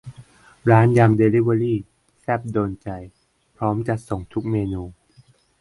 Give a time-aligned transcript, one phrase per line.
[0.69, 1.79] ร้านยำเดลิเวอรี่
[2.21, 2.89] แซ่บโดนใจ
[3.57, 4.83] พร้อมจัดส่งทุกเมนู